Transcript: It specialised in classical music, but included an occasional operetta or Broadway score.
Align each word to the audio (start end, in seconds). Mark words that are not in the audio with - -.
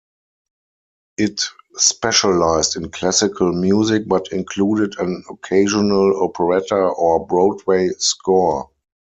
It 1.19 1.43
specialised 1.75 2.75
in 2.75 2.89
classical 2.89 3.51
music, 3.53 4.07
but 4.07 4.29
included 4.31 4.95
an 4.97 5.23
occasional 5.29 6.23
operetta 6.23 6.73
or 6.75 7.27
Broadway 7.27 7.89
score. 7.99 8.71